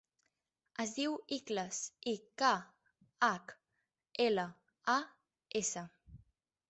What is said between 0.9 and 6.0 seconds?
diu Ikhlas: i, ca, hac, ela, a, essa.